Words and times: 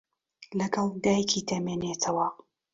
لەگەڵ 0.59 0.87
دایکی 1.03 1.41
دەمێنێتەوە. 1.49 2.27